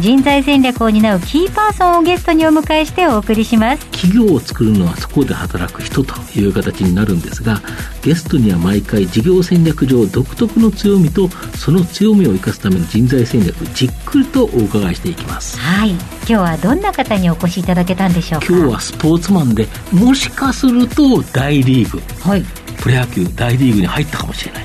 [0.00, 3.86] 人材戦略を担うキーパーソンをゲストにお迎えしてお送りします。
[3.86, 7.60] 企業を作るのはそこで働く人という形になるんですが
[8.04, 15.58] ゲストには毎回事業戦略上独特の強みとその強みを生かすための人材戦略じっくりとお伺いしていきます。
[15.58, 15.90] はい。
[15.90, 18.46] 今日はどんな方にお越しいただけたんでしょうか？
[18.48, 22.00] 今日はスポーツマンでもしかすると大リーグ。
[22.20, 22.44] はい。
[22.82, 24.64] プロ野球大リーグに入ったかもしれない。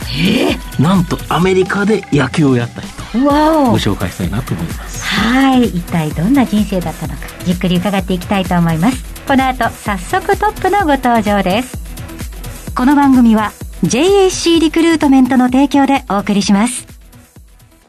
[0.80, 3.02] えなんとアメリカで野球をやった人。
[3.18, 3.72] ー、わお。
[3.72, 5.06] ご紹介したいなと思います。
[5.06, 5.66] はい。
[5.66, 9.02] 一体どんな人生だったのかじっくり伺っていきたいと思います。
[9.26, 11.79] この後早速トップのご登場です
[12.80, 13.52] この番組は
[13.84, 16.88] JAC リクルートメントの提供でお送りします。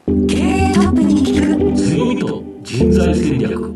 [0.05, 3.73] 経営トップに聞く強みと人材戦略。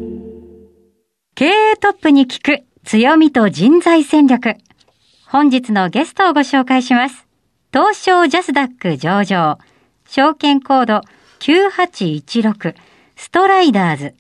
[1.33, 4.57] 経営トップに聞く強みと人材戦略。
[5.25, 7.25] 本日のゲストをご紹介します。
[7.71, 9.57] 東証ジャスダック上場。
[10.09, 11.01] 証券コード
[11.39, 12.75] 9816
[13.15, 14.15] ストライダーズ。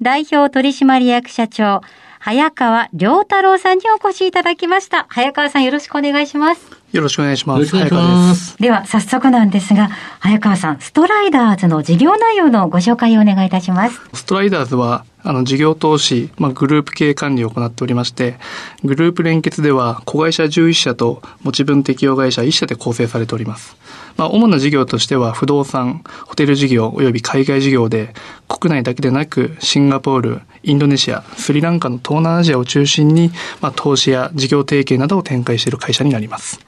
[0.00, 1.82] 代表取締役社長
[2.28, 5.06] 早川良太郎さんにお越しいただきました。
[5.08, 6.60] 早川さんよろしくお願いします。
[6.92, 7.56] よろしくお願いします。
[7.56, 8.58] よろしくお願いし早川まですす。
[8.58, 9.88] では早速なんですが
[10.20, 13.98] 早川さんストライダーズの事業内容のご紹介をお願いいたします。
[14.12, 18.38] ストライダーズは、あの、事業投資、まあ、グループ経営管理を行っておりまして、
[18.82, 23.76] グループ連結では、子会社11社と持ち分適用会社1社で構成されております。
[24.16, 28.14] まあ、主な事業としては、不動産、ホテル事業及び海外事業で、
[28.48, 36.58] 国内だけでなく、シンガポール、インドネシア、スリランカの東南アジアを中心に、まあ、投資や事業提携などを展開している会社になります。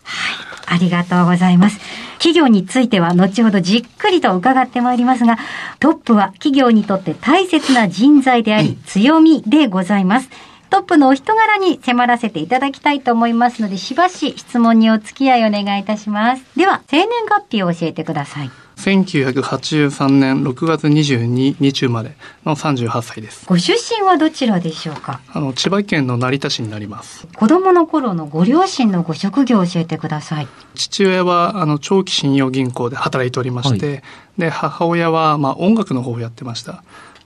[0.71, 1.79] ありがとうございます。
[2.15, 5.39] 企業については後ほどじっくりと伺ってまいりますが、
[5.81, 10.31] トップは企業にとって大切な人材であり、強みでございます。
[10.71, 16.45] トップのお人柄に迫らせていただきたいと思いますので、しばし質問にお付き合いお願いいたします。
[16.57, 18.51] では、生年月日を教えてください。
[18.81, 23.45] 1983年6月22日生まれの38歳です。
[23.47, 25.21] ご出身はどちらでしょうか？
[25.29, 27.27] あの、千葉県の成田市になります。
[27.37, 30.49] 子供の頃のご両親のご職業を教えてください。
[30.75, 34.03] 父親は、あの、長期信用銀行で働いておりまして、
[34.39, 36.83] で、母親は、まあ、音楽の方をやってました。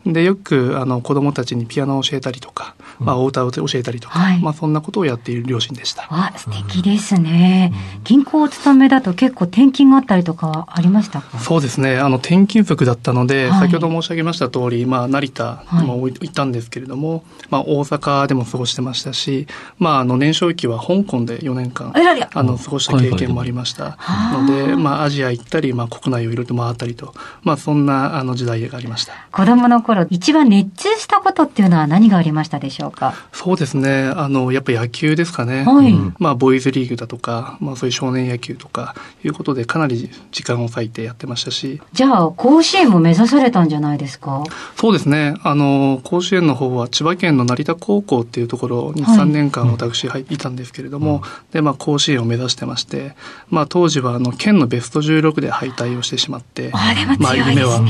[0.06, 6.06] で、よく、あの、子供たちにピアノを教えたりとか、まあ、お歌を教えたりとか、はいまあ、そんなことをやっている両親でした。
[6.10, 7.72] あ、素敵ですね。
[8.04, 11.38] 銀行お勤めだと結構転勤があったりとかはありましたか？
[11.38, 11.96] そうですね。
[11.98, 19.46] あの、転勤族だったので、はい先ほど申し上げました通り、まあ、成田はいも行ったんですけれども、まあ、大阪でも過ごしてましたし、
[19.78, 21.92] まあ、あの、年少期は香港で4年間、
[22.34, 23.96] あの、過ごした経験もありました。
[24.32, 29.12] ので、まあ、アジア行ったり、まあ、国内をいろいろと回ったりと、まあ、そんな、あの、時代がありました。
[29.32, 33.14] 子供の頃一番熱中したことっていうのは何がありましたでしょうか？
[33.32, 34.04] そうですね。
[34.14, 35.64] あの、やっぱ野球ですかね。
[35.64, 38.94] はいまあ、ボーイズリーグだとか、まあ、そういう少年野球とか、
[39.24, 44.42] いうことで、かなり時間を割いてやってましたし、じゃあ甲子園も目指されたんじゃないですか？
[44.76, 45.34] そうですね。
[45.42, 51.22] あの、甲子園の方は千葉県の成田高校っていうところにはい3年間私入いたんですけれども、
[51.52, 53.14] で、まあ、甲子園を目指してまして、
[53.50, 57.80] まあ、当時はあの、県のベスト16で敗退をしてしまって、あでもまあ、夢は、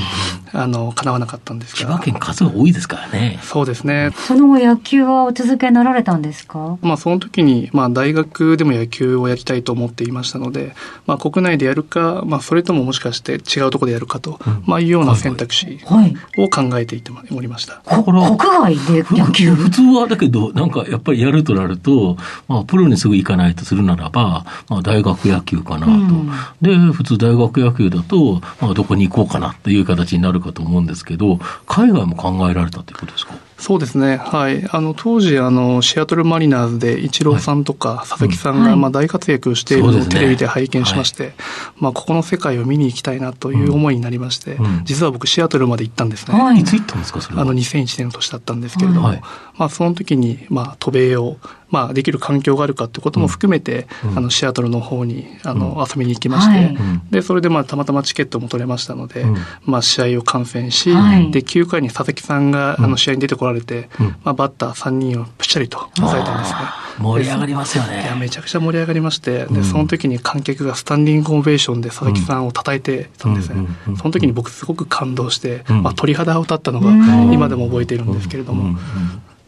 [0.52, 1.93] あの、叶わなかったんですが。
[1.98, 4.10] 千葉県数が多いですからねそうですね。
[4.16, 6.78] その後野球はお続けになられたんですか？
[6.82, 10.74] まあ、その時に、まあ、大学でも野球をやりたいと思っていましたので、
[11.06, 17.82] まあ、国内でやるか、まあ、それとももしかして違うところでやるかと、まあ、いうような選択肢はいを考えていておりました。
[17.84, 22.16] だから国外で野球普通はだけど、なんかやっぱりやるとなると、
[22.48, 25.92] まあ、プロにすぐ行かないとするならば、まあ、大学野球かなと。
[25.92, 26.30] うん
[26.62, 33.34] で、普通大学野球だと、まあ、どこに行こうかなという形になるかと思うんですけど、海外も考えられたということですか？
[33.64, 34.18] そうですね。
[34.18, 34.62] はい。
[34.70, 41.32] あの、当時、あの、シアトルマリナーズで、イチローさんとか、佐々木さんが、はいまあ、大活躍しているのをテレビで拝見しまして、
[41.78, 44.82] まあ、ここの世界を見に行きたいなという思いになりまして、うん。
[44.84, 46.38] 実は僕、シアトルまで行ったんですね。
[46.38, 46.58] はい。
[46.58, 47.42] いつ行ったんですか、それは？
[47.42, 49.22] あの、2001年の年だったんですけれども、はい。
[49.56, 51.38] まあ、その時に、まあ、渡米を、
[51.70, 56.76] まあ、できる環境があるかってことも含めて、あの、シアトルの方に、あの、遊びに行きまして、はい、
[57.10, 59.24] で、それでまあ、たまたまチケットも取れましたので、
[59.64, 63.88] まあ、試合を観戦し、はい、で、9回に佐々木さんが、あの、試合に出てこられて、
[64.22, 66.58] まあ、バッター3人をぴしゃりと抑えたんですね。
[66.98, 68.02] 盛り上がりますよね。
[68.02, 73.66] いや、めちゃくちゃ盛り上がりまして、で、その時に観客がスタンディングオベーションで佐々木さんを叩いてたんですね。
[73.96, 76.90] その時に僕すごく感動して、まあ、鳥肌を立ったのが
[77.32, 78.78] 今でも覚えているんですけれども、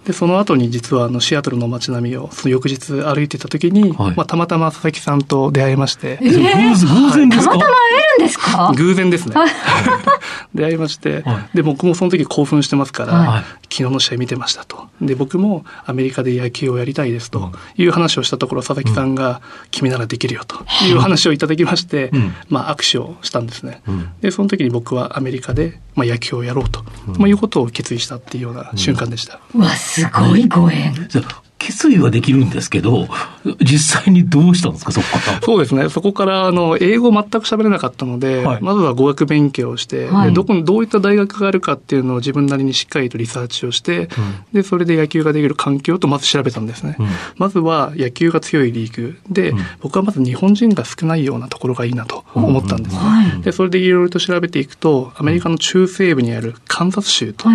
[0.06, 6.18] で、その後に実はあのシアトルの街並みをその翌日歩いてた時に、はい、まあたまたま佐々木さんと出会いまして。
[6.22, 8.72] えー、偶然ですか、たまたま会えるんですか？
[8.78, 9.34] 偶然ですね。
[10.54, 14.86] 出会いまして、はい、で、僕もその時興奮してますから、はい、昨日の試合見てましたと。
[15.02, 20.56] で、僕もアメリカで野球をやりたいですという話をしたところ、佐々木さんが、君ならできるよと
[20.86, 23.82] いう話をいただきまして、うん、まあ握手をしたんですね。
[23.86, 26.84] うん、で、その時に僕はアメリカで、まあ、野球をやろうと、
[27.18, 29.40] まあ、いうことを決意したっていうような瞬間でした。
[29.54, 30.92] うわ、すごいご縁。
[31.66, 33.08] 決意はできるんですけど、
[33.60, 35.40] 実際にどうしたんですか、そこから？
[35.42, 35.88] そうですね。
[35.88, 44.08] そこから、あの、英語全く喋れなかったので、はい、まずは語学勉強をして、はい、どこに、どういった大学があるかっていうのを自分なりにしっかりとリサーチをして、うん、
[44.52, 46.94] で、それで野球ができる環境とまず調べたんですね。
[47.00, 49.18] うん、まずは野球が強いリーグ。
[49.28, 53.00] で、うん、僕はまず日本人が少ないようなところがいいなと思ったんですね。
[53.42, 57.48] で、それでいろいろと調べていくと、アメリカの中西部にあるカンザス州と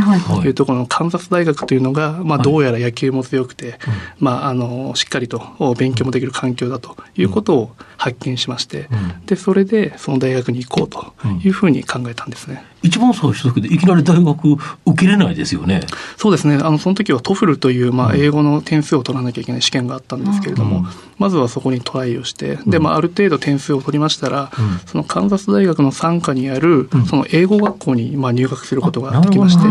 [0.43, 3.79] いうところのカンザス大学というのが、まあ、どうやら野球も強くて、
[4.19, 8.89] まあ、あの、しっかりと勉強もできる環境だということを発見しまして、
[9.25, 11.13] で、それでその大学に行こうと
[11.44, 12.63] いうふうに考えたんですね。
[12.83, 14.59] 一番最初でいきなり大学受
[14.95, 15.81] けれないですよね。
[16.17, 16.55] そうですね。
[16.55, 20.85] あの、その時は TOEFL という、まあ、英語の点数を取らなきゃいけない試験があったんですけれども、うん、
[21.17, 29.61] まずはそこにトライをして、で、まあ、ある程度点数を取りましたら、うん、そのカンザス大学の傘下にある、その英語学校に、まあ、入学することができまして、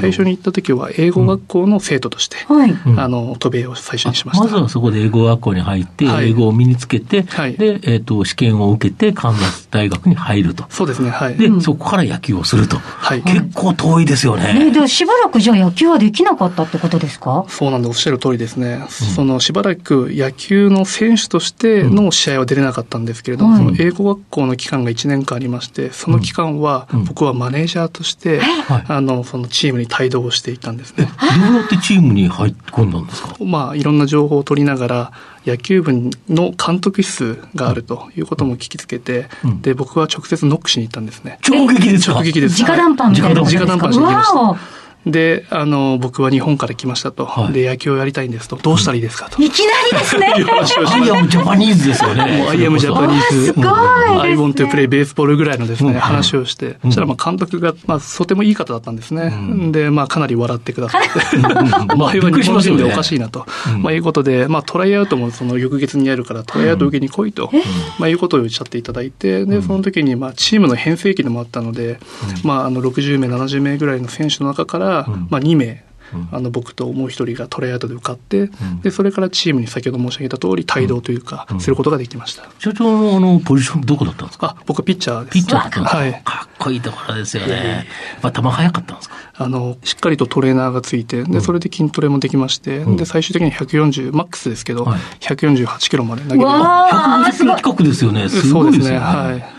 [0.00, 4.44] 最初に行った時は英語学校の生徒として、うん、あの、渡米を最初にしました。
[4.44, 10.64] まずはそこで英語学校に入って、英語を身につけて、はい、で、えっ、ー、と、試験を受けて、カンザス大学に入ると。
[10.68, 11.36] そうですね、はい。
[11.36, 12.78] で、そこから野球をすると。
[12.78, 13.22] はい。
[13.22, 14.54] 結構遠いですよね。
[14.54, 17.44] ねでしばらくじゃあ野球はできなかったってことですか？
[17.48, 18.80] そうなんでおっしゃる通りですね。
[18.82, 28.42] うん、そのしばらく野球の選手としての試合は出れなかったんですけれども、うん、その英語学校の期間が1年間ありまして、その期間は僕はマネージャーとして、うん、
[28.88, 31.08] あの、そのチームに帯同していたんですね。
[31.46, 33.36] どうやってチームに入って込んだんですか？
[33.44, 35.12] まあ、いろんな情報を取りながら、
[35.46, 35.92] 野球部
[36.28, 41.38] の監督室があるということも聞きつけて、うん、で、僕は直接ノックしに行ったんですね。
[41.48, 42.62] 直撃です直撃です。
[42.62, 43.40] 直談判みたいな。
[43.42, 44.78] 直談判しに行きました。
[45.06, 47.24] で、あの、僕は日本から来ましたと。
[47.24, 48.56] はい、で、野球をやりたいんですと。
[48.56, 49.42] どうしたらいいですかと。
[49.42, 50.26] いきなりですね。
[50.26, 52.46] I am Japanese ですよね。
[52.48, 53.46] I am Japanese。
[53.46, 53.70] すごい、ね。
[53.70, 59.32] I want to play baseball ぐらいのですね、話をして、そしたらまあ監督が、まあ、とてもいい方だったんですね。
[59.72, 61.38] で、まあ、かなり笑ってくださって。
[61.96, 63.46] まあ、日本人でおかしいなと。
[63.78, 67.50] まあ、いうことで、まあ、トライアウトもその翌月にやるから、トライアウト受けに来いと、
[67.98, 71.98] まあ、いうことをおっしゃっていただいて、で、その時に、まあ、チームの編成期でもあったので、
[72.42, 75.84] まあ、あの、60名、70名ぐらいの選手の中から、まあ、2名、
[76.32, 78.50] あの僕ともう一人がトライアウトで受かって、
[78.82, 82.44] でそれからチームに先ほど申し上げた通り帯同というか、することができました。
[82.58, 84.56] 社長のあのポジションどこだったんですか？
[84.58, 85.34] あ僕はピッチャーです。
[85.34, 87.86] ピッチャーだったんですか、はい、かっこいいところですよね、
[88.22, 89.16] まあ、球速かったんですか？
[89.40, 98.30] あのしっかりとトレーナーがついてでそれで筋トレもできまして、で最終的に140マックスですけど、はい、148キロまで投げる150キロ近くですよね。
[98.30, 98.98] すごいですね。
[98.98, 99.57] はい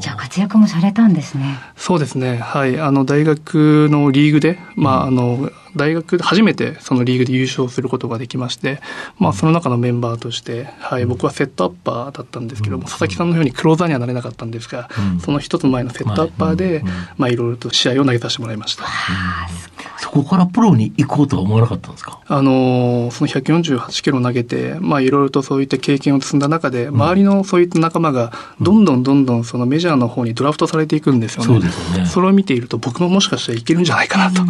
[0.00, 1.58] じゃあ活躍もされたんですね。
[1.76, 2.38] そうですね。
[2.38, 2.80] はい。
[2.80, 8.80] あの、大学のリーグで、まあ、あの、大学で初めてそのリーグで優勝することができまして、
[9.18, 14.88] まあ、その中のメンバーとして、はい、僕はセットアッパーだったんですけども、佐々木さんのようにクローザーにはなれなかったんですが、
[15.20, 16.82] その一つ前のセットアッパーで、
[17.16, 18.84] まあ、いろいろと試合を投げさせてもらいました。
[20.10, 22.18] そこからプロに行こうとは思わなかったんですか？
[22.26, 31.46] あの、その148キロ投げて、まあ、いろいろとそういった経験を積んだ中で、周りのそういった仲間が、どんどんどんどんそのメジャーの方にドラフトされていくんですよね。
[31.46, 32.06] そうですね。
[32.06, 34.42] それを見ていると、僕ももしかしたらいけるんじゃないかなと、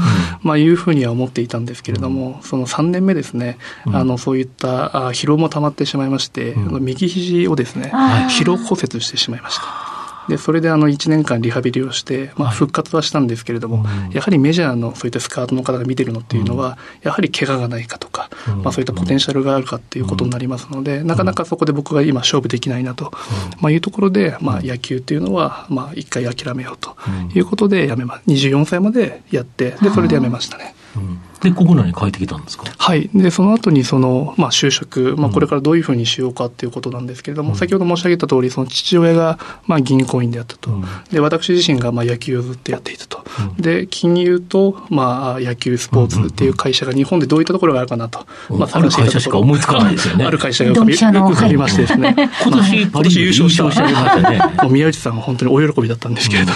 [0.42, 7.90] まあ、いうふうには思っていたんですけれども、その3年目ですね、あの、そういった疲労も溜まってしまいまして、右肘をですね、
[8.30, 9.87] 疲労骨折してしまいました。
[10.28, 18.30] でそれであの1年間リハビリをして、まあ、復活はしたんですけれども、はい、やはりメジャーのそういったスカートの方が見てるのっていうのは、やはり怪我がないかとか、
[18.62, 23.12] まあ、そういったポテンシャルがあるかっていうことになりますので、なかなかそこで僕が今勝負できないなと、
[23.60, 26.96] まあ、いうところで、まあ、野球っていうのは、まあ、一回諦めようと
[27.34, 30.74] いうことでやめま、24歳までやって、で、それでやめましたね。
[30.96, 32.64] うんで、国内に帰ってきたんですか？
[32.76, 33.08] はい。
[33.14, 40.70] で、その後にその、まあ、就職、まあ、これからどういうふうにしようかっていうことなんですけれども、うん、先ほど申し上げた通り、その父親が、まあ、銀行員であったと。
[40.70, 43.24] うん、で、私自身が、まあ、野球をずっとやっていたと。
[43.56, 48.26] うん、で、金融と、まあ、野球、スポーツっていう会社が日本でどういったところがあるかなと。
[48.50, 48.76] まあ。
[48.76, 50.24] ある会社しか思いつかないですよね。
[50.24, 52.14] ある会社が浮かびましてですね。
[52.42, 54.40] 今年、パリ優勝したね。
[54.70, 56.52] 宮内さんは本当にお喜びだったんですけれど、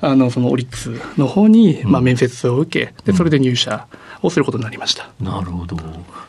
[0.00, 3.86] あの、そのオリックスの方に、まあ、面接を受け、で、それで入社。
[4.22, 5.10] をすることになりました。
[5.20, 5.76] なるほど。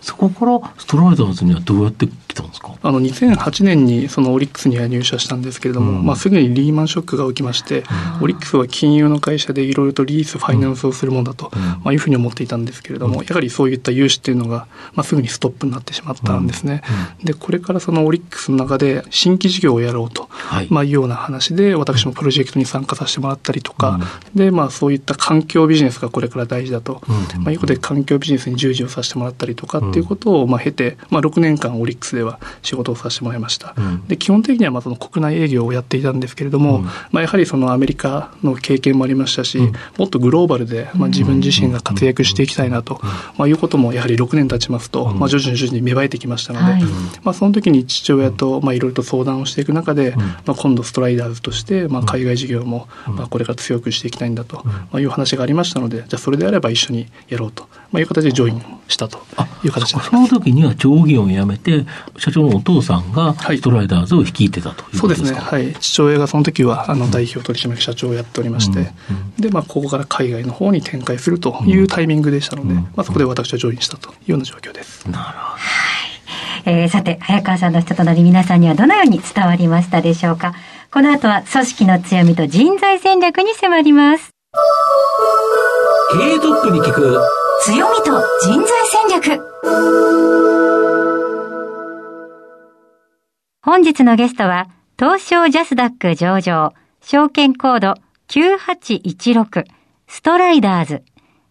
[0.02, 2.74] そこからストライダーズにはどうやって来たんですか？
[2.82, 7.84] あの2008年にそのオリックスには入社したんですけれども、うん、まあ、すぐにリーマンショックが起きまして、
[8.18, 16.82] うん、オリックスは金融の会社でいろいろとリース、ファイナンスをするものだと、うん、まあ、いうふうに思っていたんですけれども、やはりそういった融資っていうのが、まあ、すぐにストップになってしまったんですね。
[17.24, 24.00] で、これからそのオリックスの中で新規事業をやろうと、はい、まあ、いうような話で、私もプロジェクトに参加させてもらったりとか、
[24.34, 27.02] で、まあ、そういった環境ビジネスがこれから大事だと、
[27.40, 33.74] まあ、いうことで環境ビジネスに従事をさせてもらったりとかっていうことを、まあ、経て、まあ、6年間オリックスでは仕事をさせてもらいました。
[33.78, 43.00] うん、で基本的にはまあその国内営業をやっていたんですけれども、うん、まあ、やはりそのアメリカの経験もありましたし、うん、もっとグローバルで、まあ、自分自身が活躍していきたいなと、
[43.38, 46.84] まあ、いうこともやはり6年経ちますと、まあ、徐々に徐々に芽生えてきましたので、はい、
[47.24, 59.20] まあ、その時に父親とまあいろいろと相談をしていく中で、まあ、今度ストライダーズとしてまあ海外事業もまあこれから強くしていきたいんだと、まあ、いう話がありましたのでじゃあそれであれば一緒にやろうと、まあ、いう形でジョインしたと
[59.64, 61.86] いう形その時には長義を辞めて
[62.18, 65.34] 社長のお父さんがストライダーズを率いてたというそうですね。
[65.34, 65.74] はい。
[65.74, 68.88] 父親がその時は、あの、代表取締役社長をやっておりまして、うんう
[69.40, 75.10] ん、で、まあ、ここから海外の方に展開するというタイミングでしたので、まあ、そこで私はジョインしたというような状況です。
[75.10, 75.56] なるほ
[76.66, 76.72] ど。
[76.72, 80.54] えー、さて、早川さんの人となり皆さんにはどのように伝わりましたでしょうか？
[80.94, 84.30] この後は組織の強みと人材戦略に迫ります。
[86.14, 87.22] 経営トップに聞く
[87.62, 89.42] 強みと人材戦略。
[93.64, 94.68] 本日のゲストは、
[95.00, 97.94] 東証ジャスダック上場、証券コード
[98.28, 99.64] 9816、
[100.10, 101.04] ストライダーズ、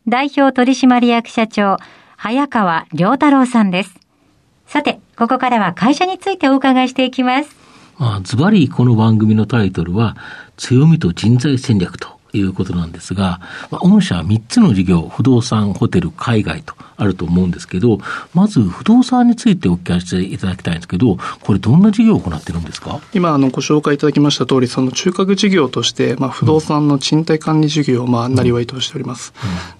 [0.06, 1.78] 代表取締役社長、
[2.18, 3.94] 早川良太郎さんです。
[4.66, 7.56] さて、ここからは会社についてお伺いしていきます。
[8.24, 10.18] ズバリこの番組のタイトルは、
[10.58, 17.98] 強みと人材戦略ということなんですが、まあ、御社は3つの事業、不動産、ホテル、海外とあると思うんですけど、
[18.34, 23.00] まず不動産についてお聞かせいただきたいんですけど、これどんな事業を行ってるんですか？
[23.14, 29.32] 今、あの、ご紹介いただきました通り、その中核事業として、まあ、不動産の賃貸管理事業を、まあ、なりわいとしております。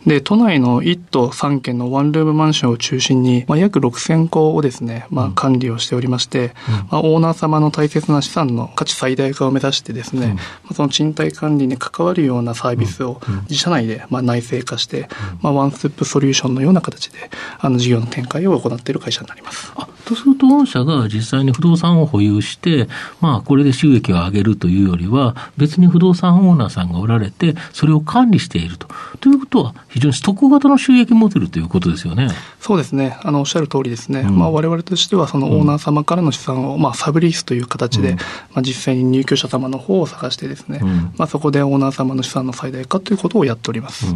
[0.05, 10.37] うん、で、都内の1都3県のワンルームマンションを中心に、まあ、約6000戸をですね、まあ、管理をしておりまして、うん、まあ、オーナー様の大切な資産の価値最大化を目指してですね、
[10.71, 15.09] うん、その賃貸管理に関わるようなサービスを自社内で、まあ、内製化して、
[15.43, 19.73] まあ、ワンステップソリューションのような形で、あの、事業の展開を行っている会社になります。
[19.77, 22.89] あとすると、御社が実際に不動産を保有して、
[23.21, 28.89] まあ、これで収益を上げるというよりは、別に不動産オーナーさんがおられて、それを管理していると。
[29.21, 32.29] ということは、非常にストック型の収益モデルということですよね。
[32.61, 33.19] そうですね。
[33.23, 34.21] あの、おっしゃる通りですね。
[34.21, 38.23] うん、まあ、我々としては、そのオーナー様からの資産を、まあ、サブリースという形で、うん、ま
[38.57, 44.07] あ、実際に入居者様の方を探してですね、うん、まあ、そこでオーナー様の資産の最大化ということをやっております。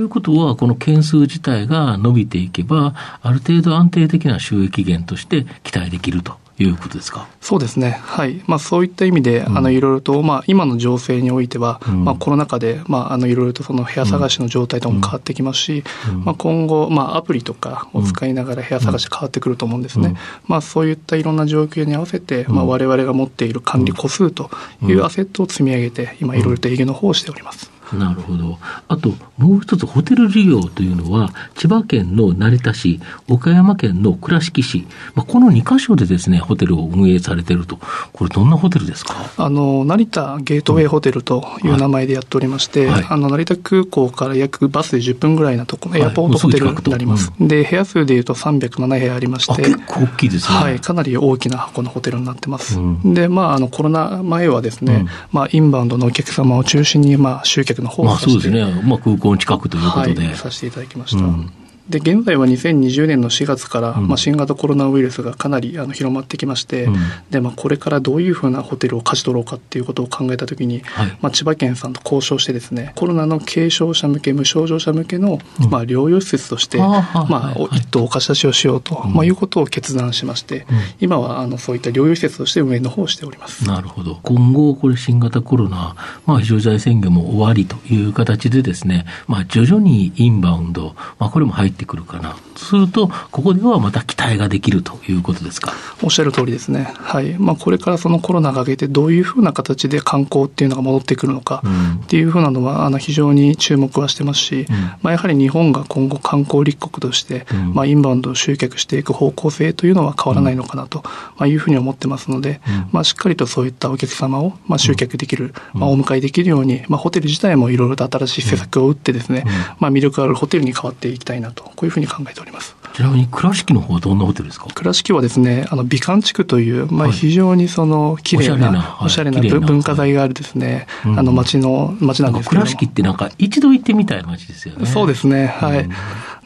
[0.00, 6.40] ということは、この件数自体が伸びていけば、ある程度安定的な収益源として期待できると。
[6.58, 7.26] いうことですか？
[7.40, 7.98] そうですね。
[8.02, 8.42] はい。
[8.46, 20.16] まあそういった意味で、うん、あの、いろいろと、まあ今の情勢においては、うん、まあコロナ禍で、まああの、いろいろとその部屋探しの状態とも変わってきますし、うん、まあ今後、まあアプリとかを使いながら部屋探し変わってくると思うんですね。
[20.46, 24.50] まあそういったいろんな状況に合わせて、まあ我々が持っている管理個数と
[24.82, 27.70] いうアセットを積み上げて、今いろいろと営業の方をしております。
[27.96, 28.58] なるほど。
[28.88, 37.78] あと、もう一つ、ホテル事業というのは、千葉県の成田市、岡山県の倉敷市、まあ、この2か所でですね、ホテルを運営されていると。
[38.12, 39.14] これ、どんなホテルですか？
[39.36, 47.32] あの、成田ゲートウェイホテルという名前でやっておりまして、はい、あの、成田空港から約バスで10分ぐらいなところ、エアポートホテルになります。
[47.38, 50.56] うん、で、部屋数でいうと307部屋ありまして、結構大きいですね。
[50.56, 52.78] はい、かなり大きな箱のホテルになってます。
[52.78, 61.24] うん、で、まあ、あの、コロナ前はですね、うん、まあ、インバウンドのお客様を中心に、まあ、集客の方をさせて、まあね、まあ、空港近くということで、はい、させていただきました。
[61.24, 61.52] うん
[61.90, 66.96] で現在は2020年の4月から、うん、まあ、新型コロナウイルスがかなりあの広まってきまして、うん、
[67.30, 80.66] でまあ、これからどういうふうなホテルを勝ち取ろうかっていうことを考えたときに、はい、まあ、千葉県さんと交渉してですねコロナの軽症者向け無症状者向けの、うん、まあ、療養施設として、まあ、一棟お貸し出しをしようと、まあ、いうことを決断しまして、
[81.00, 83.66] 今はあのそういった療養施設として運営の方をしております。
[83.66, 84.18] なるほど。
[84.22, 92.36] 今後これ新型コロナ、まあ、非常事態宣言も終わりという形でですね、まあ、徐々にインバウンド、まあ、これも入ってってくるかな。
[92.64, 95.72] すると、ここではまた期待ができるということですか？
[96.02, 96.92] おっしゃる通りですね。
[96.94, 97.36] はい。
[97.38, 101.62] まあ、これからそのコロナが明けて、どういうふうな形で観光っていうのが戻ってくるのか、
[102.04, 111.02] っていうふうなのは、あの、非常に注目はしてますし、うん、まあ、やはり日本が今後観光立国として、うん、まあ、インバウンドを集客していく方向性というのは変わらないのかなと、
[111.36, 112.60] まあ、いうふうに思ってますので、
[112.92, 119.44] まあ、しっかりとそういったお客様を、まあ、集客できる、まあ、お迎えできるように、まあ、ホテル自体もいろいろと新しい施策を打ってですね、
[119.78, 122.49] まあ、魅力あるホテルに変わっていきたいなと、こういうふうに考えております。
[122.50, 122.79] ります。
[123.00, 124.66] ちなみに倉敷の方はどんなホテルですか？
[124.74, 134.84] 倉敷はですね、あの美観地区という、まあ、非常にその綺麗な、おしゃれな文化財があるですね、あの町の、町なんですけど倉敷ってなんか一度行ってみたい街ですよね。
[134.84, 135.88] そうですね、はい。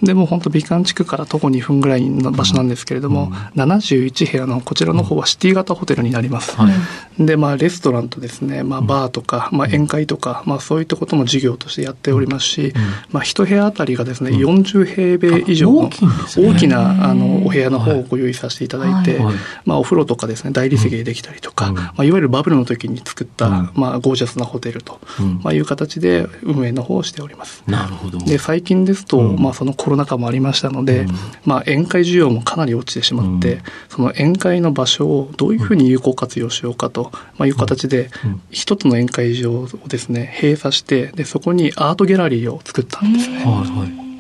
[0.03, 6.57] でも本当美観地区から徒歩2分ぐらいの場所なんですけれども、うん、71部屋のこちらの方はシティ型ホテルになります。
[6.57, 6.69] は
[7.19, 12.75] い、で、まあレストランとですね、まあバーとか、まあ宴会とか、まあそういったことも事業としてやっておりますし、
[13.11, 16.05] まあ一部屋あたりがですね、40平米以上の大き
[16.69, 19.19] なあのお部屋の方をご用意させていただいて、
[19.65, 25.01] まあお風呂とかですね、大理石でできたりとか、まあいわゆるバブルの時に作った、まあゴージャスなホテルと、
[25.43, 27.63] まあいう形で運営の方をしております。
[27.67, 28.19] なるほど。
[28.19, 31.07] で、最近ですと、まあそのコロナ禍もありましたので、
[31.45, 38.11] まあ宴会需要もかなり落ちてしまって、その宴会の場所をどういうふうに有効活用しようかと、まあ、いう形で、
[38.51, 43.37] 一つの宴会場をですね、閉鎖して、で、そこにアートギャラリーを作ったんですね。
[43.39, 44.14] はいはい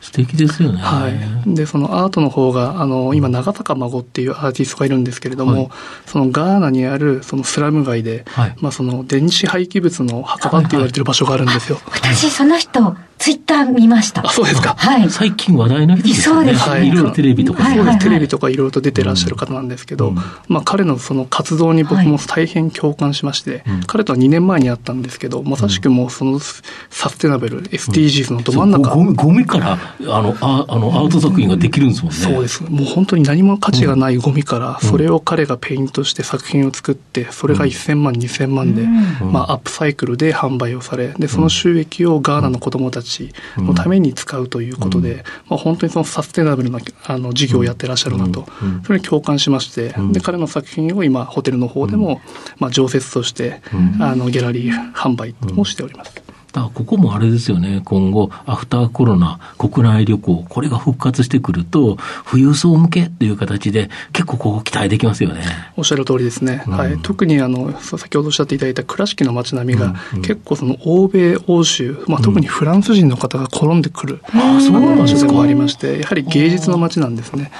[0.00, 0.78] 素敵ですよね。
[0.78, 1.54] はい。
[1.54, 5.68] で、そのアートの方が、あの、今、長坂孫っていうアーティストがいるんですけれども、はい、
[6.06, 11.76] そのガーナにある、そのスラム街で、はい、まあ、その電子廃棄物の墓場って言われてる場所があるんですよ。
[11.84, 14.26] はいはい、私、その人、ツイッター見ました。
[14.26, 14.74] あ、そうですか。
[14.78, 15.10] はい。
[15.10, 16.24] 最近話題の人ですね。
[16.24, 16.86] そうです、ね。
[16.86, 17.98] いろいろテレビとか、そうです。
[17.98, 20.14] テレビとかいろいろと出てらっしゃる方なんですけど、うん、
[20.48, 28.94] まあ彼のその活動に僕も大変共感しまして、はい、彼とは2年前に会ったんですけど、まさしくもうそのサステナブル、SDGs のど真ん中。
[28.94, 32.18] ゴミゴミから、あの、ああのアート作品ができるんですもんね。
[32.18, 32.62] そうです。
[32.62, 38.86] もう本当に何も価値がないゴミから、それを彼がペイントして作品を作って、それが1000万、2000万で、
[39.22, 43.09] まあアップサイクルで販売をされ、で、その収益をガーナの子供たち
[43.56, 45.24] のためめに使うということで、うん、ま
[45.56, 48.46] あ、本当にそのサステナブルなあの事業をやってらっしゃるなと、
[48.84, 52.22] それに共感しまして、で彼の作品を今ホテルの方でも、
[52.58, 53.60] まあ、常設として、
[54.00, 56.29] あのギャラリー販売もしております。
[56.52, 65.42] だからここもあれですよね、今後、アフターコロナ、国内旅行、これが復活してくると、富裕層向けっていう形で、結構ここ期待できますよね。
[65.76, 66.64] おっしゃる通りですね。
[66.66, 66.98] うん、はい。
[66.98, 77.50] 特にあの、先ほどおっしゃっていただいた倉敷の街並みが、結構その欧米、欧州、まあ、特にフランス人の方が転んでくる、うん、そう場所でもありまして、やはり芸術の街なんですね。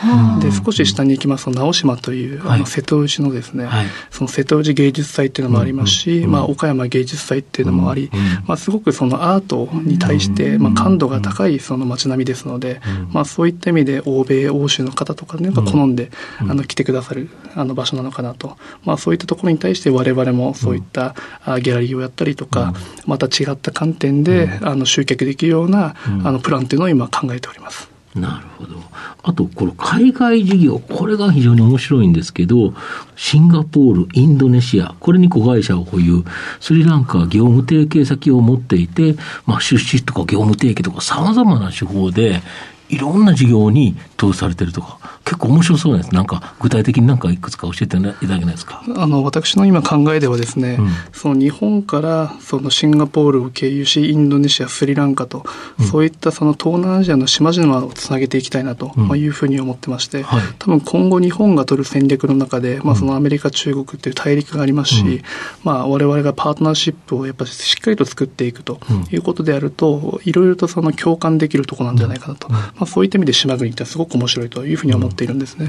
[0.40, 8.11] で、少し下に行きますと、直島という、あの、瀬戸内のですね、はい、その瀬戸内芸術祭っていうのもありますし、まあ、岡山芸術祭っていうのもあり、
[8.46, 12.81] まあ、すごくそのアートに対して、まあ、感度が高いその街並みですので、
[13.12, 21.14] まあ、そういった意味で欧米欧州の方とかねが好んで、あの来てくださるあの場所なのかなと、まあ、そういったところに対して我々もそういった
[21.60, 22.74] ギャラリーをやったりとか、
[23.06, 27.90] また違った観点であの集客できるようなあのプランというのを今考えております。
[28.14, 28.80] なるほど。
[29.22, 32.74] あと、この海外事業、これが非常に面白いんですけど、
[33.14, 36.24] シンガポール、インドネシア、これに子会社を保有、
[36.58, 39.14] スリランカは業務提携先を持っていて、
[39.46, 42.42] まあ、出資とか業務提携とか様々な手法で、
[42.88, 46.14] いろんな事業に投資されてるとか、結構面白そうです。
[46.14, 48.83] なんか、具体的になんかいくつか教えていただけないですか？
[48.96, 55.44] あの、私の今考えではですね、うん、その日本からそのシンガポールを経由し、インドネシア、スリランカと、
[55.78, 65.22] うん、そういったその東南アジアの島々をつなげていきたいなと、まあ、いうふうに思ってまして、はい、多分今後日本が取る戦略の中で、まあ、そのアメリカ、中国っていう大陸がありますし、
[65.62, 68.80] まあ、我々がパートナーシップをやっぱりしっかりと作っていくと
[69.12, 75.68] いうことであると、いろいろとその共感できるところなんじゃないかなと、まあ、そういった意味で島国ってすごく面白いというふうに思っているんですね。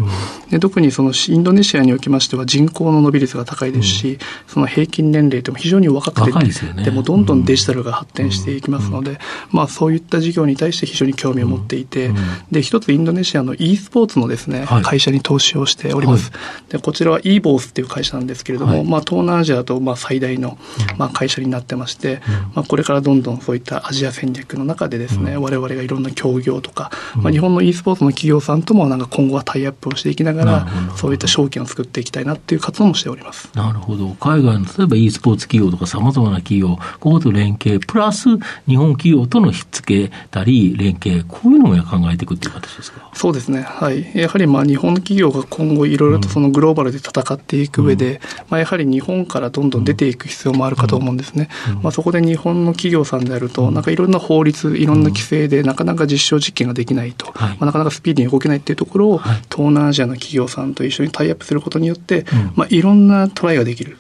[0.49, 9.17] で特にそのインドネシアにおきましては人口の伸び率が高いですし、その平均年齢でも非常に若くて、ででもどんどんデジタルが発展していきますので、
[9.49, 12.11] まあそういった事業に対して非常に興味を持っていて、
[12.51, 16.31] で、一つインドネシアの e スポーツのですね、会社に投資をしております。
[16.69, 20.57] で、こちらは e ボースっていう会社なんですけれども、まあ東南アジアとまあ最大の
[20.97, 22.21] まあ会社になってまして、
[22.53, 33.49] まあこれからどんどんそういったアジア戦略の中でですね、我々がいろんな協業とか、まあ日本の e スポーツの企業さんともなんか今後はまあ、タイアップをしていきながら、そういった証券を作っていきたいなっていう活動もしております。
[33.55, 34.09] なるほど。
[34.19, 38.29] 海外の例えば e スポーツ企業とかさまざまな企業、ここと連携、プラス
[38.67, 43.09] 日本企業とのひっつけたり、連携、こういうのも考えていくっていう形ですか？
[43.13, 43.61] そうですね。
[43.61, 44.11] はい。
[44.13, 51.49] やはりまあ日本の企業が今後いろいろとそのグローバルで戦っていく上で、うん、まあやはり日本からどんどん出ていく必要もあるかと思うんですね。
[51.69, 63.97] うん、まあそこで日本の企業さんであると、なんかいろんな法律、いろんな規制でなかなか実証実験ができないと、まあなかなかスピーディーに動けないっていうところを、東南アジアの企業さんと一緒にタイアップすることによって、まあいろんなトライができる。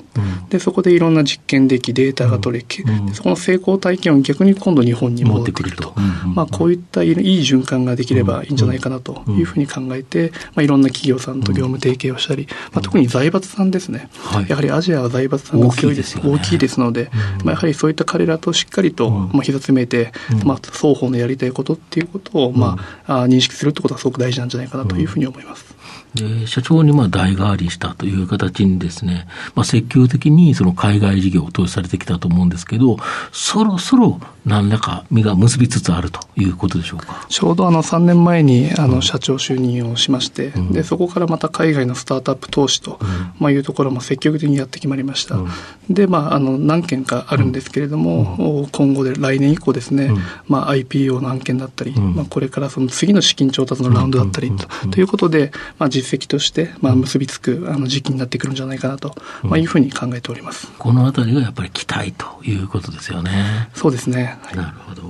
[0.49, 2.65] で、そこでいろんな実験でき、データが取れ、
[3.13, 5.93] そこの成功体験を逆に今度日本に持ってくると。
[6.35, 14.09] まあこういったいい循環ができればいいんじゃないかなというふうに考えて、まあいろんな企業さんと業務提携をしたり、まあ特に財閥さんですね。
[14.47, 17.09] やはりアジアは財閥さんが強いです、大きいですので、
[17.43, 20.11] まあやはりそういった彼らとしっかりと、まあ膝詰めて、
[20.43, 25.80] まあ双方のやりたいことっていうことを、まあ認識するってことがすごく大事なんじゃないかなというふうにいうふうに思います。
[26.13, 32.97] で社長にまあ代替わりしたという形にですね、まあ、積極的にその海外事業を投資されてきたと思うんですけど、
[33.31, 37.25] そろそろ何らか実が結びつつあるということでしょうか？
[37.29, 42.99] ちょうどあの3年前にあの社長就任をしまして、うん、でそこからまた海外のスタートアップ投資と、
[43.39, 45.35] まあ、いうところも積極的にやって決まりました。
[45.35, 45.49] うん、
[45.89, 50.11] で、まあ、あの何件かあるんですけれども、今後で来年以降ですね、
[50.47, 60.67] まあ、IPO の案件だったり、まあ、これからその次の資金調達のラウンドだったりと,、ということで、まあ、実績として、まあ、結びつくあの時期になってくるんじゃないかなと、まあ、いうふうに考えております。
[60.77, 63.67] このあたりがやっぱり期待ということですよね。
[63.73, 64.37] そうですね。
[64.43, 65.01] はい、なるほど。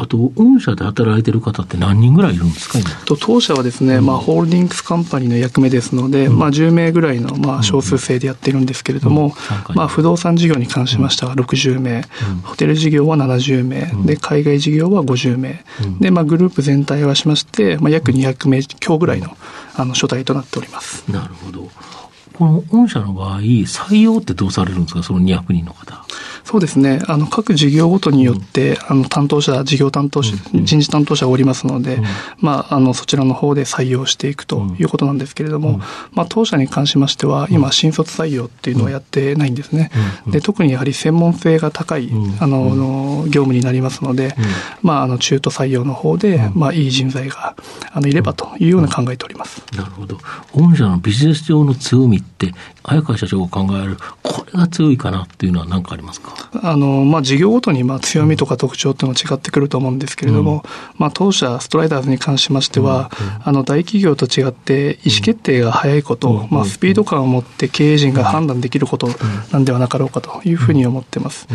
[0.00, 2.88] あと、御社で働いてる方って何人ぐらいいるんですか、今？
[3.04, 9.34] と当社はですね、うん、まあ、ホールディングスカンパニーの役目ですので、うん、まあ、10名ぐらいの、まあ、少数制でやってるんですけれども、
[9.68, 12.04] うん、まあ、不動産事業に関しましては60名、
[12.44, 15.64] ホテル事業は70名、で、海外事業は50名、
[16.00, 19.36] で、まあ、グループ全体はしまして、まあ、約200名強ぐらいの、
[19.74, 21.10] あの、所帯となっております。
[21.10, 21.68] なるほど。
[22.38, 26.04] この御社の場合、採用ってどうされるんですか、その200人の方。
[26.44, 27.00] そうですね。
[27.08, 32.04] あの、各事業ごとによって、うん、あの、担当者、事業担当者、うん、人事担当者がおりますので、うん、
[32.40, 35.80] まあ、あの、そちらの方で採用していくということなんですけれども、
[36.12, 39.90] まあ、当社に関しましては、今、新卒採用っていうのはやってないんですね。
[40.28, 42.08] で、特にやはり専門性が高い、
[42.40, 44.34] あの、業務になりますので、
[44.80, 47.56] まあ、あの、中途採用の方で、まあ、いい人材が、
[47.92, 49.62] あの、いればというような考えております。
[49.76, 50.16] なるほど。
[50.52, 52.22] 御社のビジネス上の強み
[52.82, 56.50] 早川社長が考える、これが強いかなっていうのは何かありますか？
[56.62, 63.10] あの、まあ、事業ごとに、まあ、強みとか特徴っていうのは違ってくると思うんですけれども、うん、まあ、当社、ストライダーズに関しましては、
[63.40, 69.08] うん、あの、大企業と違って、意思決定が早いこと、うん、まあ、スピード感を持って経営陣が判断できること
[69.52, 71.46] なんではなかろうかというふうに思ってます。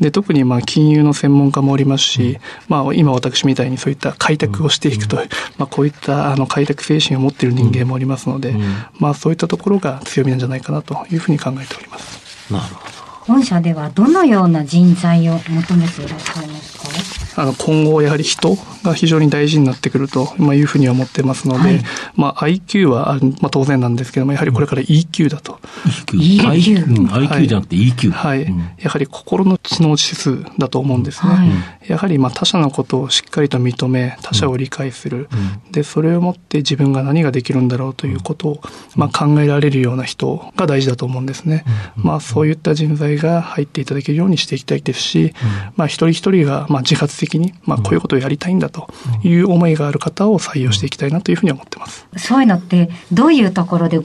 [0.00, 2.38] で特にまあ金融の専門家もおりますし、
[2.68, 5.16] まあ、今私みたいにそういった開拓をしていくと
[5.56, 8.54] まあ、こういったあの開拓精神を持っている人間もおりますので、
[9.00, 12.52] まあ、そういったところが強みなんじゃないかなというふうに考えております。
[12.52, 12.88] なるほど
[13.26, 16.77] 本社ではどのような人材を求めていらっしゃいますか？
[17.38, 21.82] あの今後やはり人が非常に大事になってくると、まあ、いうふうに思ってますので、はい、
[22.16, 25.60] まあ、IQ は、まあ、当然なんですけどもやはりこれから EQ だと。
[26.08, 26.86] EQ?
[26.86, 28.10] IQ, IQ じゃなくて EQ?
[28.10, 28.50] はい、はい。
[28.50, 31.32] うん、やはり心の知能指数だと思うんですね。
[31.32, 35.28] はい、やはりまあ他者のことをしっかりと認め他者を理解する、
[35.64, 38.60] うん、でそれをもって自分が何ができるんだろうということを、
[38.96, 41.64] まあ、考えられるような人が大事だと思うんですね。
[41.96, 45.34] まあ、そういった人材が入っていただけるようにしていきたいですし、
[45.76, 48.88] まあ、一人一人がまあ自発的に、まあ、こういうことをやりたいんだと
[49.22, 52.06] いう思いがある方を採用していきたいなというふうに思ってます。
[52.16, 54.00] そういうのってどういうところで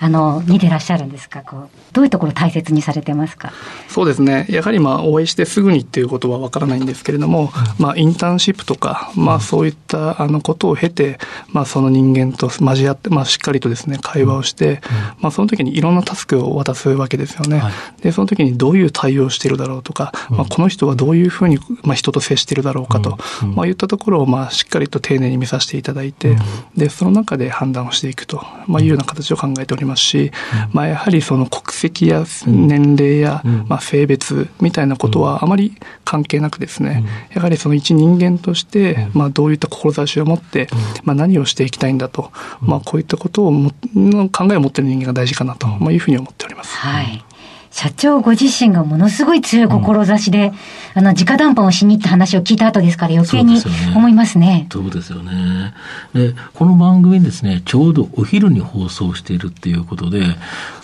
[0.00, 1.42] あの、見てらっしゃるんですか？
[1.42, 3.52] こう、どういうところ大切にされてますか？
[3.88, 4.46] そうですね。
[4.48, 14.80] やはりまあ、お会いしてすぐにっていうことはわからないんですけれども、まあ、インターンシップとか、まあ、そういったあのことを経て、まあ、その人間と交わって、まあ、しっかりとですね、会話をして、
[15.20, 17.62] まあ、その時にいろんなタスクを渡すわけですよね。
[18.00, 23.18] で、その時にどういう対応をしているだろうとか、まあ、この人はどういうふうに、まあ、人と接しているだろうかと、
[23.54, 26.36] まあ、いったところを、まあ、しっかりと丁寧に見させていただいて、
[26.76, 30.32] で、その中で判断をしていくと、まあ、いうような形を考えておりますし、
[30.72, 40.68] まあ、やはりその国籍や年齢や、まあ、性別みたいなことはあまり関係なくですね、やはりその一人間として、まあ、どういった志を持って、
[41.04, 46.76] まあ、何をしていきたいんだと、まあ、こういったことをもの考えを持っている人間が大事かなと、まあ、いうふうに思っております。
[46.76, 47.24] はい
[47.70, 50.52] 社長ご自身がものすごい強い志で、
[50.96, 53.60] うん、あの、直談判をしに行った話を聞いた後ですから余計に
[53.94, 54.66] 思いますね。
[54.72, 55.74] そうですよね。
[56.14, 60.22] で、この番組ですね、ちょうどお昼に放送しているっていうことで、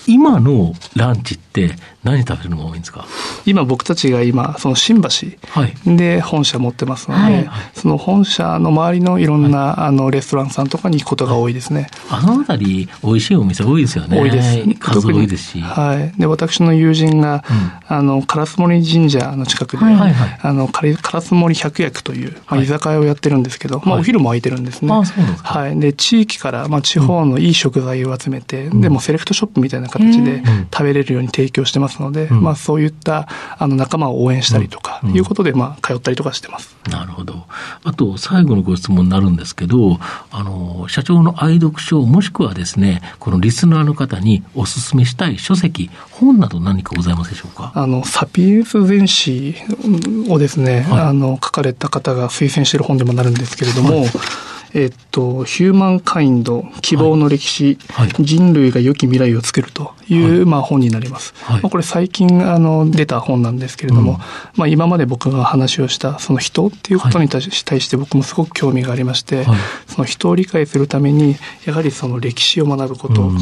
[0.06, 1.70] 今のランチって
[2.02, 3.06] 何食べるのが多いんですか？
[3.46, 5.08] 今僕たちが今、その新橋
[5.86, 11.88] で本社持ってますので、はい、その本社の周りのいろんな、はい、あのレストランさんとかに行くことが多いですね。
[12.10, 14.20] あのあたり、美味しいお店多いですよね。
[14.20, 14.62] 多いです。
[14.78, 15.60] 数多いですし。
[15.62, 16.20] はい。
[16.20, 17.44] で、私の友人が、
[17.88, 24.92] うん、あの、烏森神社の近くで、はいはいはい、あの、烏森百薬という、まあ、居酒屋をやってるんですけど、まあ、お昼も空いてるんですね。
[24.92, 25.58] あ、そうですか。
[25.60, 25.80] はい。
[25.80, 30.42] で、地域から、まあ、地方のいい食材を集めて、うん、でもセレクトショップみたいな形で
[30.72, 36.76] 食べれるように提供してますので、うん、まあそういったあの仲間を応援したりとか、いうことで、まあ通ったりとかしてます。
[36.90, 37.46] なるほど。
[37.82, 39.98] あと、最後のご質問になるんですけど、
[40.30, 47.72] あの、社長の愛読書、もしくはですね、このリスナーの方にお勧めしたい書籍、本など何かございますでしょうか？
[47.74, 49.56] あの、サピエンス全史
[50.28, 54.10] をですね、はい、あの、書かれた方が推薦している本でもなるんですけれども、はい
[54.74, 58.08] えっと、ヒューマンカインド、希望の歴史、はい。
[58.08, 61.32] はい、人類が良き未来を作るという、はい、まあ、本になります。
[61.48, 64.18] まあ、これ最近あの出た本なんですけれども、うん、
[64.56, 69.46] まあ、今まで僕が話をしたその人っていうことに対して僕もすごく興味がありまして、
[69.86, 73.32] その人を理解するためにやはりその歴史を学ぶこと、う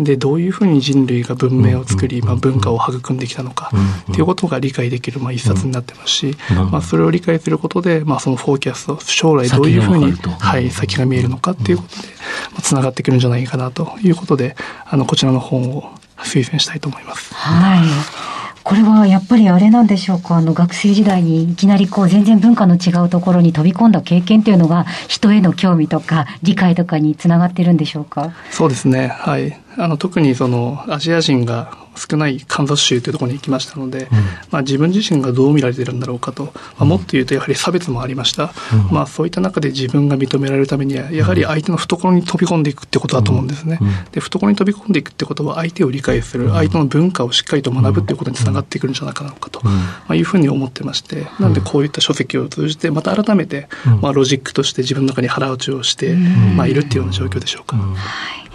[0.00, 3.70] ん、でどういうふうに人類が文明を作り、まあ、文化を育んできたのか
[4.10, 6.36] っていうことが理解できるまあ一冊になってますし、
[6.72, 12.08] まあ、それを理解することで、まあ、そのフォーキャスト将来どういうふうに、はい、先が見えるのかっていうことで、
[12.52, 17.34] まあ、つながってくるんじゃないかなということで、あの、こちらの本を推薦したいと思います。
[17.34, 17.80] はい。
[18.62, 20.36] これはやっぱりあれなんでしょうか？
[20.36, 28.34] あの学生時代にいきなりこう全然文化の違うところに飛び込んだ経験というのが人への興味とか理解とかにつながってるんでしょうか？
[28.50, 34.08] そうですねはいあの特にそのアジア人が少ないカンザス州というところに行きましたので、うん、
[34.50, 38.52] まあ、自分自身がどう見られているんだろうかと、まあ、もっと言うとやはり差別もありました、
[38.88, 49.72] うん、まあ、そういった中で自分が認められるためにはやはり相手の懐に飛び込んでいくってことだと思うんですね、うん、で懐に飛び込んでいくってことは相手を理解する相手の文化をしっかりと学ぶっていうことにつながっていくんじゃないかなと、ま
[50.08, 53.68] あ、いうふうに思ってましてなんでこういった書籍を通じてまた改めて、
[54.00, 56.14] まあ、ロジックとして自分の中に腹落ちをして、
[56.56, 57.76] まあ、いるっていうような状況でしょうか。
[57.76, 58.49] はい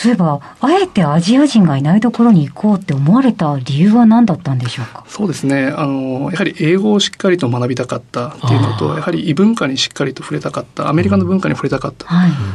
[0.00, 5.04] そういえば、あえてアジア人がいないところに行こうって思われた理由は何だったんでしょうか？
[5.06, 5.66] そうですね。
[5.76, 12.06] あの、やはり英語をしっかりと学びたかったっていうのと、やはり異文化にしっかりと触れたかった、アメリカの文化に触れたかった。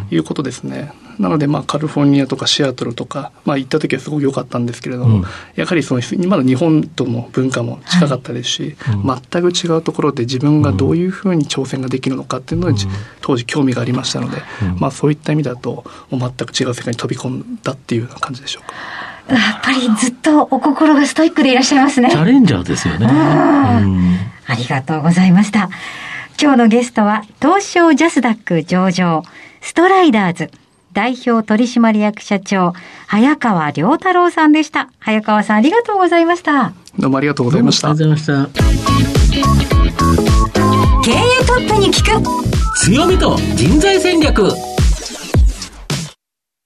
[0.09, 0.17] とい。
[0.17, 0.91] うことですね。
[1.19, 5.23] なので、まあ、カリフォルニアとかシアトルとか、まあ、行った時はすごく良かったんですけれども、うん、
[5.55, 12.89] やはりその、今の日本との文化も近かったですし、はい、全く違うところで自分がどういうふうに挑戦ができるのかっていうのに、うん、
[13.21, 18.75] 当時興味がありましたので、うん、まあ、そういった意味だと、全く違う世界に飛び込んだっていうような感じでしょうか。
[19.33, 22.11] やっぱりずっとお心がストイックでいらっしゃいますね。
[22.11, 23.07] チャレンジャーですよね。
[23.07, 25.69] ありがとうございました。
[26.39, 29.23] 今日のゲストは、東証ジャスダック上場、
[29.61, 30.51] ストライダーズ。
[30.93, 32.73] 代表取締役社長、
[33.07, 34.89] 早川良太郎さんでした。
[34.99, 36.71] 早川さんありがとうございました。
[36.97, 37.89] どうもありがとうございました。
[37.89, 38.65] ありがとうございました。
[41.03, 42.23] 経営トップに聞く
[42.77, 44.49] 強みと人材戦略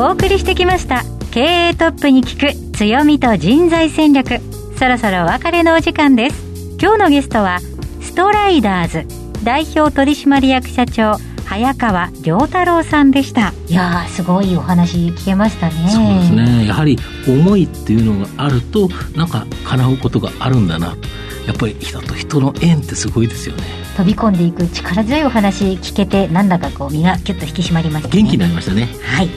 [0.00, 1.02] お送りしてきました。
[1.30, 4.40] 経営トップに聞く強みと人材戦略。
[4.78, 6.42] そろそろお別れのお時間です。
[6.80, 7.60] 今日のゲストは、
[8.00, 9.06] ストライダーズ
[9.44, 13.52] 代表取締役社長、早川良太郎さんでした。
[13.68, 15.74] いやすごいお話聞けましたね。
[15.90, 16.66] そうですね。
[16.66, 20.96] やはり思いっていうのがあるとなんか叶うことがあるんだな
[21.46, 23.64] やっぱり人と人の縁ってすごいですよね。
[23.98, 28.88] 飛び込んでいく力強いお話聞けてなんだかこう身がキュッと引き締まりました、ね、元気になりましたね。
[29.04, 29.28] はい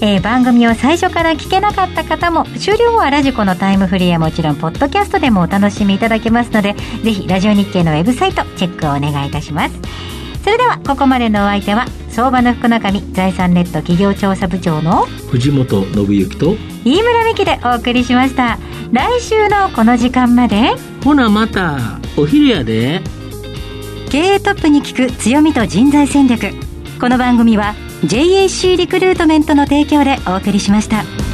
[0.00, 9.74] えー、番組を最初から聞けなかった方も終了後はラジコのタイムフリーやもちろんポッドキャストでもお楽しみいただけますのでぜひラジオ日経のウェブサイトチェックをお願いいたします。
[10.44, 18.58] それではここまでのお相手は相場の福中身財産ネット企業調査部長の藤本信之と飯村美希でお送りしました。
[18.92, 20.70] 来週のこの時間まで
[21.04, 23.02] ほなまたお昼やで。
[24.10, 26.54] 経営トップに聞く強みと人材戦略。
[26.98, 31.27] この番組は JAC リクルートメントの提供でお送りしました。